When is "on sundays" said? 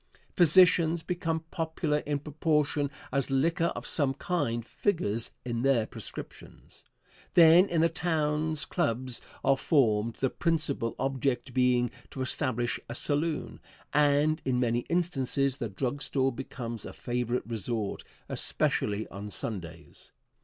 19.09-20.11